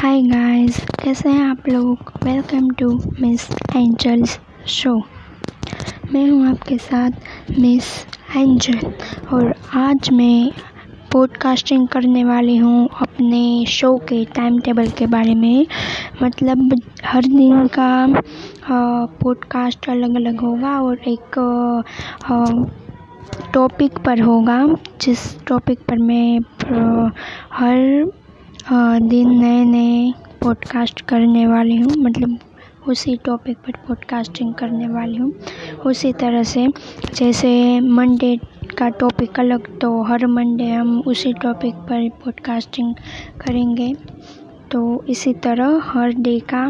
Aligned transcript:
Hi 0.00 0.22
guys 0.22 0.76
कैसे 1.02 1.28
हैं 1.28 1.42
आप 1.42 1.68
लोग? 1.68 2.12
Welcome 2.24 2.68
to 2.70 3.02
Miss 3.20 3.50
Angel's 3.76 4.38
show 4.66 5.02
मैं 6.12 6.30
हूँ 6.30 6.46
आपके 6.48 6.78
साथ 6.78 7.10
मिस 7.58 7.84
एंजल 8.36 8.92
और 9.32 9.54
आज 9.74 10.08
मैं 10.12 10.52
पॉडकास्टिंग 11.12 11.88
करने 11.88 12.24
वाली 12.24 12.56
हूँ 12.56 12.88
अपने 13.00 13.64
शो 13.68 13.96
के 13.96 14.24
टाइम 14.24 14.58
टेबल 14.58 14.88
के 14.88 15.06
बारे 15.06 15.34
में। 15.34 15.66
मतलब 16.22 16.80
हर 17.04 17.24
दिन 17.24 17.66
का 17.66 18.06
पॉडकास्ट 19.22 19.90
अलग 19.90 20.16
अलग 20.16 20.40
होगा 20.40 20.80
और 20.80 20.98
एक 21.08 21.38
आ, 21.38 22.34
आ, 22.34 22.44
टॉपिक 23.54 23.98
पर 23.98 24.20
होगा 24.20 24.66
जिस 25.00 25.46
टॉपिक 25.46 25.78
पर 25.88 25.98
मैं 25.98 26.40
हर 27.52 28.10
दिन 28.72 29.30
नए 29.38 29.64
नए 29.64 30.12
पॉडकास्ट 30.42 31.00
करने 31.00 31.46
वाली 31.46 31.76
हूँ 31.76 31.92
मतलब 31.98 32.38
उसी 32.88 33.16
टॉपिक 33.16 33.56
पर 33.56 33.72
पॉडकास्टिंग 33.88 34.52
करने 34.54 34.88
वाली 34.88 35.16
हूँ। 35.16 35.32
उसी 35.86 36.12
तरह 36.12 36.42
से 36.42 36.66
जैसे 37.14 37.80
मंडे 37.80 38.36
का 38.78 38.88
टॉपिक 38.88 39.40
अलग 39.40 39.78
तो 39.80 40.02
हर 40.02 40.26
मंडे 40.26 40.70
हम 40.70 41.00
उसी 41.06 41.32
टॉपिक 41.32 41.74
पर 41.88 42.08
पॉडकास्टिंग 42.24 42.94
करेंगे। 43.40 43.92
तो 44.70 45.04
इसी 45.08 45.32
तरह 45.34 45.80
हर 45.84 46.12
डे 46.18 46.38
का 46.40 46.64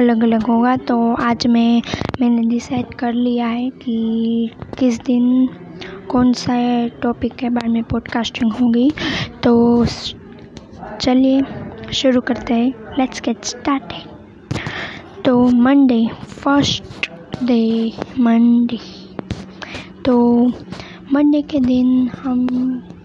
अलग 0.00 0.22
अलग 0.22 0.42
होगा 0.42 0.76
तो 0.76 1.14
आज 1.14 1.46
मैं, 1.46 1.82
मैंने 2.20 2.48
डिसाइड 2.48 2.94
कर 2.94 3.12
लिया 3.12 3.46
है 3.46 3.70
कि 3.70 4.50
किस 4.78 5.00
दिन 5.00 5.48
कौन 6.10 6.32
सा 6.32 6.56
टॉपिक 7.02 7.34
के 7.34 7.48
बारे 7.48 7.72
में 7.72 7.82
पॉडकास्टिंग 7.82 8.52
होगी। 8.52 8.90
तो 9.42 9.84
चलिए 11.00 11.92
शुरू 11.94 12.20
करते 12.20 12.54
हैं। 12.54 12.96
लेट्स 12.98 13.20
गेट 13.24 13.44
स्टार्टेड 13.44 15.22
तो 15.24 15.38
मंडे 15.62 16.06
फ़र्स्ट 16.24 17.08
डे 17.44 17.92
मंडे 18.18 18.78
तो 20.04 20.16
मंडे 21.12 21.42
के 21.42 21.60
दिन 21.60 22.08
हम 22.18 22.46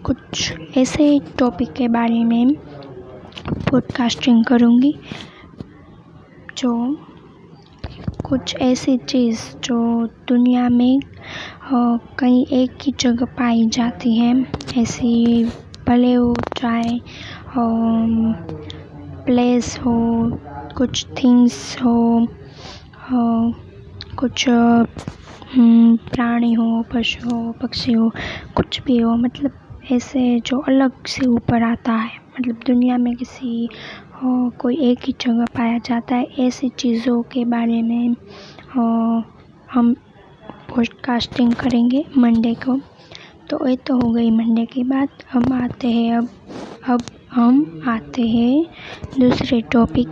कुछ 0.06 0.54
ऐसे 0.78 1.08
टॉपिक 1.40 1.72
के 1.74 1.88
बारे 1.88 2.24
में 2.24 2.54
पॉडकास्टिंग 3.70 4.44
करूँगी, 4.46 4.94
जो 6.58 6.74
कुछ 8.30 8.56
ऐसी 8.62 8.98
चीज़ 9.00 9.40
जो 9.64 9.78
दुनिया 10.28 10.68
में 10.70 11.00
कहीं 11.74 12.46
एक 12.54 12.78
ही 12.82 12.94
जगह 13.00 13.26
पाई 13.38 13.66
जाती 13.74 14.16
है। 14.18 14.34
ऐसी 14.78 15.44
भले 15.88 16.14
हो 16.14 16.34
चाहे 16.58 16.98
प्लेस 19.26 19.78
हो 19.80 19.94
कुछ 20.78 21.06
थिंग्स 21.24 21.78
हो 21.82 22.28
कुछ 24.20 24.48
हम्म, 24.50 25.96
प्राणी 26.14 26.54
हो 26.54 26.82
पशु 26.94 27.30
हो 27.30 27.52
पक्षी 27.62 27.94
हो 27.94 28.10
कुछ 28.56 28.82
भी 28.86 28.98
हो 28.98 29.16
मतलब 29.16 29.52
ऐसे 29.92 30.40
जो 30.46 30.60
अलग 30.68 31.06
से 31.08 31.26
ऊपर 31.28 31.64
आता 31.64 31.94
है। 31.94 32.12
मतलब 32.34 32.60
दुनिया 32.68 32.98
में 32.98 33.16
किसी 33.16 33.70
कोई 34.24 34.78
एक 34.90 35.00
ही 35.06 35.14
जगह 35.22 35.46
पाया 35.58 35.78
जाता 35.78 36.16
है 36.16 36.28
ऐसी 36.40 36.70
चीज़ों 36.70 37.22
के 37.24 37.46
बारे 37.46 37.82
में 37.82 38.16
हम 39.74 39.94
पॉडकास्टिंग 40.70 41.54
करेंगे 41.54 42.04
मंडे 42.18 42.54
को। 42.66 42.80
तो 43.50 43.68
ये 43.68 43.76
तो 43.88 43.96
हो 44.00 44.12
गई 44.14 44.32
मंडे 44.32 44.66
की 44.66 44.84
बात। 44.84 45.24
हम 45.34 45.54
आते 45.54 45.92
हैं 45.92 46.18
अब 46.18 46.30
अब 46.90 47.02
हम 47.36 47.82
आते 47.88 48.22
हैं 48.22 49.20
दूसरे 49.20 49.60
टॉपिक 49.72 50.08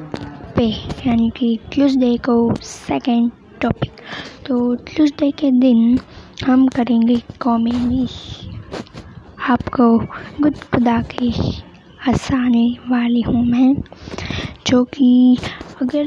पे 0.56 0.66
यानी 1.08 1.30
कि 1.30 1.58
ट्यूसडे 1.72 2.16
को 2.18 2.34
सेकंड 2.62 3.32
टॉपिक 3.62 4.02
तो 4.48 4.74
ट्यूसडे 4.86 5.30
के 5.32 5.52
दिन 5.52 6.00
हम 6.46 6.68
करेंगे 6.68 7.22
कॉमेडी 7.42 8.08
आपको 9.50 9.98
गुद 10.42 10.58
खुदा 10.74 11.02
के 11.12 11.30
हंसाने 12.08 12.68
वाली 12.90 13.22
हूँ 13.22 13.46
मैं 13.46 13.74
जो 14.68 14.84
कि 14.94 15.38
अगर 15.82 16.06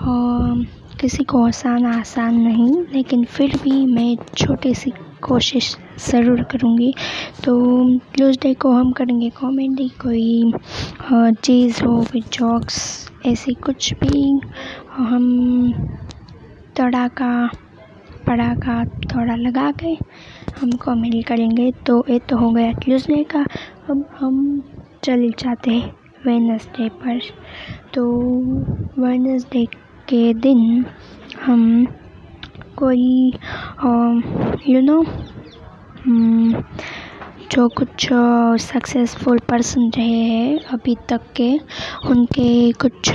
आ, 0.00 0.54
किसी 1.00 1.24
को 1.24 1.46
आसान 1.46 1.86
आसान 1.86 2.40
नहीं 2.40 2.72
लेकिन 2.92 3.24
फिर 3.26 3.58
भी 3.62 3.84
मैं 3.86 4.16
छोटे 4.36 4.74
सी 4.74 4.92
कोशिश 5.26 5.76
ज़रूर 6.00 6.42
करूँगी। 6.52 6.92
तो 7.44 7.54
ट्यूसडे 8.14 8.52
को 8.54 8.72
हम 8.72 8.92
करेंगे 8.92 9.30
कॉमेडी 9.40 9.88
कोई 10.02 10.52
चीज़ 11.12 11.82
हो 11.84 12.02
फिर 12.02 12.22
जॉक्स 12.32 12.78
ऐसी 13.26 13.54
कुछ 13.64 13.92
भी। 13.94 14.28
हम 14.92 15.24
तड़ाका 16.76 17.48
पड़ाका 18.26 18.84
थोड़ा 18.84 19.34
लगा 19.36 19.70
के 19.82 19.96
हम 20.60 20.70
कॉमेडी 20.84 21.22
करेंगे। 21.22 21.70
तो 21.86 22.04
ये 22.10 22.18
तो 22.28 22.36
हो 22.36 22.50
गया 22.50 22.72
ट्यूसडे 22.74 23.22
का। 23.24 23.44
अब 23.90 24.04
हम 24.18 24.62
चले 25.04 25.28
जाते 25.38 25.70
हैं 25.70 25.92
वेनसडे 26.26 26.88
पर। 27.02 27.20
तो 27.94 28.04
वेनसडे 28.98 29.64
के 30.08 30.32
दिन 30.34 30.84
हम 31.44 31.86
कोई 32.78 33.32
यू 34.68 34.80
नो 34.80 35.00
हम्म, 36.06 36.62
जो 37.52 37.68
कुछ 37.68 38.08
सक्सेसफुल 38.62 39.38
पर्सन 39.48 39.90
रहे 39.96 40.22
हैं 40.22 40.58
अभी 40.74 40.96
तक 41.08 41.20
के 41.36 41.50
उनके 42.10 42.72
कुछ 42.72 43.10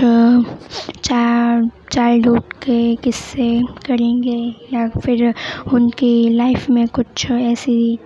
चाइल्ड 1.04 1.70
चाइल्डहुड 1.92 2.54
के 2.64 2.96
किस्से 2.96 3.50
करेंगे 3.88 4.38
या 4.74 4.88
फिर 5.00 5.34
उनकी 5.74 6.14
लाइफ 6.30 6.70
में 6.70 6.88
कुछ 6.88 7.30
ऐसी 7.32 8.00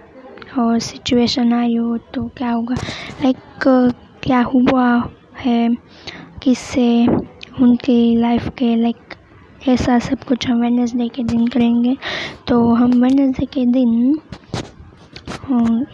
और 0.59 0.79
सिचुएशन 0.79 1.53
आई 1.53 1.75
हो 1.75 1.97
तो 2.13 2.23
क्या 2.37 2.51
होगा? 2.51 2.75
लाइक 3.23 3.37
क्या 4.23 4.41
हुआ 4.53 4.87
है? 5.39 5.69
किससे 6.43 7.07
उनकी 7.61 8.16
लाइफ 8.17 8.49
के 8.57 8.75
लाइक 8.75 9.04
ऐसा 9.67 9.97
सब 9.99 10.23
कुछ 10.23 10.47
हम 10.47 10.61
वेनसडे 10.61 11.07
के 11.07 11.23
दिन 11.23 11.47
करेंगे। 11.47 11.95
तो 12.47 12.73
हम 12.73 12.91
वेनसडे 13.03 13.45
के 13.53 13.65
दिन 13.67 14.19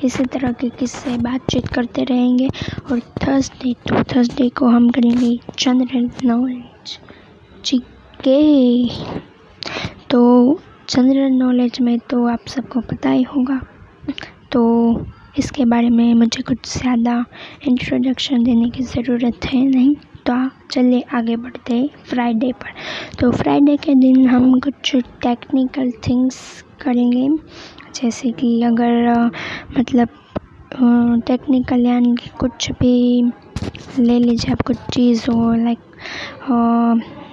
इसी 0.06 0.24
तरह 0.26 0.52
के 0.52 0.70
किस्से 0.70 1.18
बातचीत 1.20 1.68
करते 1.68 2.04
रहेंगे 2.04 2.48
और 2.92 3.00
थर्सडे 3.24 3.74
टू 3.88 4.04
थर्सडे 4.14 4.48
को 4.58 4.68
हम 4.70 4.90
करेंगे 4.90 5.38
जनरल 5.60 6.10
नॉलेज 6.26 6.98
जी 7.66 7.78
के 8.24 8.88
तो 10.10 10.22
जनरल 10.90 11.32
नॉलेज 11.34 11.80
में 11.82 11.98
तो 12.10 12.26
आप 12.28 12.48
सबको 12.48 12.82
पता 12.82 13.10
ही 13.10 13.24
होगा। 13.26 13.60
तो 14.52 14.62
इसके 15.40 15.66
बारे 15.66 15.90
में 15.90 16.14
मुझे 16.14 16.42
कुछ 16.44 16.78
ज़्यादा 16.78 17.24
इंट्रोडक्शन 17.68 18.44
देने 18.44 18.70
की 18.70 18.84
ज़रूरत 18.86 19.46
है 19.46 19.66
नहीं। 19.66 19.96
तो 20.26 20.34
चलिए 20.72 21.04
आगे 21.14 21.36
बढ़ते 21.36 21.74
हैं 21.74 22.04
फ्राइडे 22.10 22.52
पर। 22.54 22.74
तो 23.20 23.32
फ्राइडे 23.32 23.76
के 23.78 23.96
दिन 23.96 24.28
हम 24.28 24.60
कुछ 24.60 24.96
टेक्निकल 25.22 25.92
थिंग्स 26.08 26.40
करेंगे। 26.82 27.28
जैसे 27.96 28.32
कि 28.32 28.62
अगर 28.64 29.30
मतलब 29.78 30.10
टेक्निकल 31.28 31.86
यानी 31.86 32.16
कि 32.16 32.30
कुछ 32.40 32.72
भी 32.72 33.22
ले 34.00 34.18
लीजिए 34.20 34.52
आप 34.52 34.62
कुछ 34.68 34.78
चीज़ 34.94 35.26
हो 35.32 35.54
लाइक 35.56 35.80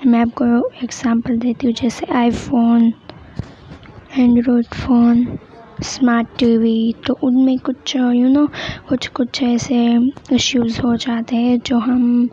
मैं 0.07 0.21
आपको 0.21 0.45
एग्ज़ाम्पल 0.85 1.39
देती 1.39 1.67
हूँ, 1.67 1.75
जैसे 1.75 2.07
iPhone 2.15 2.93
Android 4.19 4.75
phone 4.75 5.27
smart 5.83 6.29
TV 6.39 6.95
तो 7.07 7.17
उनमें 7.23 7.59
कुछ 7.59 7.95
यू 7.97 8.29
नो 8.29 8.47
कुछ 8.89 9.07
कुछ 9.17 9.43
ऐसे 9.43 9.77
इश्यूज़ 10.35 10.81
हो 10.81 10.95
जाते 10.97 11.37
हैं 11.37 11.59
जो 11.67 11.79
हम 11.79 12.29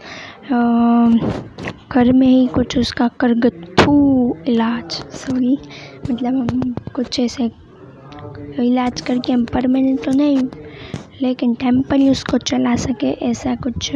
घर 1.91 2.11
में 2.13 2.27
ही 2.27 2.45
कुछ 2.47 2.77
उसका 2.77 3.07
करगथू 3.19 3.95
इलाज 4.47 4.91
सॉरी 5.15 5.57
मतलब 6.09 6.51
हम 6.51 6.73
कुछ 6.95 7.19
ऐसे 7.19 7.51
इलाज 8.59 9.01
करके 9.01 9.33
हम 9.33 9.45
परमानेंट 9.45 10.03
तो 10.03 10.11
नहीं, 10.11 10.41
लेकिन 11.21 11.53
टेम्पररी 11.53 12.09
उसको 12.09 12.37
चला 12.37 12.75
सके, 12.75 13.11
ऐसा 13.29 13.55
कुछ 13.55 13.91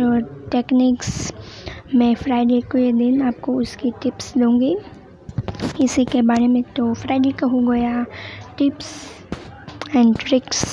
टेक्निक्स 0.51 1.34
मैं 1.96 2.13
फ्राइडे 2.16 2.60
को 2.72 2.78
दिन 2.98 3.22
आपको 3.22 3.54
उसकी 3.62 3.92
टिप्स 4.04 4.34
दूँगी। 4.38 4.75
इसी 5.84 6.06
के 6.06 6.22
बारे 6.22 6.48
में 6.48 6.62
तो 6.75 6.94
फ्राइडे 6.94 7.31
का 7.31 7.48
हो 7.48 7.60
गया 7.62 8.04
टिप्स 8.57 8.92
एंड 9.95 10.15
ट्रिक्स 10.19 10.65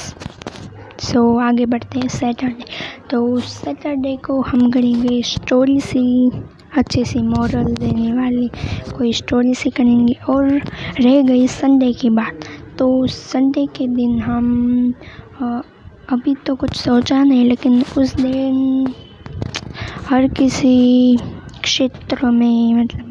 सो 1.03 1.21
आगे 1.39 1.67
बढ़ते 1.67 1.99
हैं 1.99 2.09
सैटरडे 2.09 2.65
तो 3.11 3.39
सैटरडे 3.41 4.17
को 4.25 4.41
हम 4.41 4.71
करेंगे 4.71 5.21
स्टोरी 5.23 5.79
सी 5.81 6.31
अच्छी 6.79 7.05
सी 7.05 7.21
मॉरल 7.23 7.75
देने 7.75 8.13
वाली, 8.13 8.49
कोई 8.97 9.13
स्टोरी 9.13 9.55
सी 9.55 9.71
करेंगे 9.71 10.17
और 10.29 10.49
रह 11.01 11.21
गई 11.23 11.47
संडे 11.49 11.93
की 11.93 12.11
बात. 12.11 12.45
तो 12.79 13.07
संडे 13.07 13.67
के 13.77 13.87
दिन 13.89 14.19
हम 14.21 14.93
अभी 16.13 16.35
तो 16.47 16.55
कुछ 16.55 16.77
सोचा 16.77 17.23
नहीं, 17.23 17.45
लेकिन 17.45 17.83
उस 17.99 18.15
दिन 18.15 18.95
हर 20.09 20.29
किसी 20.29 21.17
क्षेत्र 21.63 22.31
में 22.31 22.75
मतलब 22.75 23.06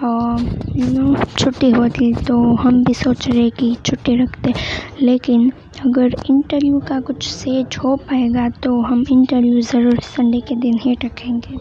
नो 0.00 1.14
छुट्टी 1.38 1.70
होती 1.70 2.12
तो 2.26 2.36
हम 2.56 2.82
भी 2.84 2.94
सोच 2.94 3.28
रहे 3.28 3.48
कि 3.50 3.74
छुट्टी 3.86 4.14
रखते। 4.16 4.52
लेकिन 5.00 5.50
अगर 5.86 6.14
इंटरव्यू 6.30 6.78
का 6.88 7.00
कुछ 7.00 7.26
सेज 7.26 7.76
हो 7.84 7.94
पाएगा 7.98 8.48
तो 8.62 8.80
हम 8.80 9.04
इंटरव्यू 9.12 9.60
ज़रूर 9.62 10.00
संडे 10.04 10.40
के 10.48 10.56
दिन 10.56 10.78
ही 10.82 10.94
रखेंगे। 11.04 11.58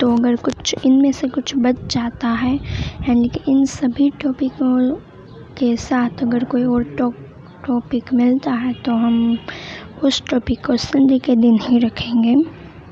तो 0.00 0.12
अगर 0.16 0.36
कुछ 0.38 0.74
इनमें 0.84 1.10
से 1.12 1.28
कुछ 1.28 1.54
बच 1.56 1.80
जाता 1.94 2.28
है, 2.34 2.54
यानी 2.54 3.28
कि 3.28 3.40
इन 3.48 3.64
सभी 3.66 4.10
टॉपिकों 4.22 4.94
के 5.58 5.76
साथ 5.78 6.22
अगर 6.22 6.44
कोई 6.44 6.64
और 6.64 6.84
टॉपिक 7.66 8.12
मिलता 8.14 8.52
है 8.52 8.72
तो 8.84 8.92
हम 8.96 9.38
उस 10.04 10.22
टॉपिक 10.30 10.64
को 10.66 10.76
संडे 10.78 11.18
के 11.18 11.36
दिन 11.36 11.58
ही 11.62 11.78
रखेंगे। 11.78 12.36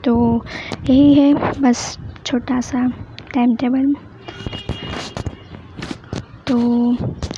तो 0.05 0.44
यही 0.90 1.14
है, 1.14 1.32
बस 1.62 1.99
छोटा 2.26 2.61
सा 2.62 2.88
टाइम 3.35 3.55
टेबल 3.56 3.94
तो 6.49 6.56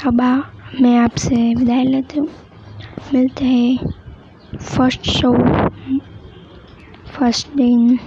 अब 0.06 0.20
आ 0.20 0.34
मैं 0.82 0.96
आपसे 0.98 1.36
विदाई 1.54 1.84
लेती 1.84 2.18
हूँ। 2.18 2.28
मिलते 3.14 3.44
हैं 3.44 3.88
फ़र्स्ट 4.56 5.08
शो 5.10 5.32
फ़र्स्ट 7.14 7.54
दिन 7.56 7.98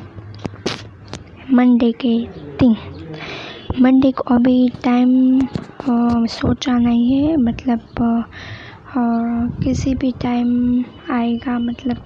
मंडे 1.54 1.92
के 2.06 2.16
दिन। 2.62 2.76
मंडे 3.82 4.12
को 4.12 4.24
अभी 4.36 4.58
टाइम 4.84 5.40
सोचा 6.36 6.78
नहीं 6.78 7.12
है 7.14 7.36
मतलब 7.38 8.02
आ, 8.98 9.02
किसी 9.64 9.94
भी 9.96 10.12
टाइम 10.22 10.84
आएगा 11.12 11.58
मतलब 11.60 11.98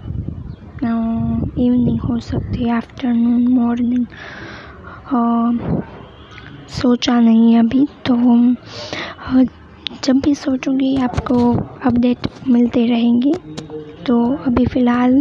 इवनिंग 1.59 1.99
हो 1.99 2.19
सकती 2.19 2.63
है 2.63 2.75
आफ्टरनून 2.77 3.47
मॉर्निंग 3.47 4.05
सोचा 6.69 7.19
नहीं 7.19 7.57
अभी 7.57 7.85
तो 8.05 8.15
जब 10.03 10.19
भी 10.19 10.33
सोचूँगी 10.35 10.95
आपको 10.97 11.37
अपडेट 11.85 12.27
मिलते 12.47 12.85
रहेंगे। 12.87 13.31
तो 14.05 14.19
अभी 14.47 14.65
फ़िलहाल 14.65 15.15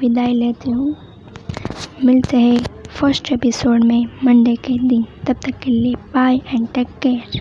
विदाई 0.00 0.34
लेती 0.34 0.70
हूँ। 0.70 0.94
मिलते 2.04 2.36
हैं 2.36 2.58
फ़र्स्ट 2.90 3.32
एपिसोड 3.32 3.84
में 3.84 4.06
मंडे 4.24 4.54
के 4.56 4.78
दिन। 4.78 5.04
तब 5.26 5.36
तक 5.44 5.58
के 5.58 5.70
लिए 5.70 5.94
बाय 6.14 6.36
एंड 6.36 6.68
टेक 6.74 6.88
केयर 7.02 7.40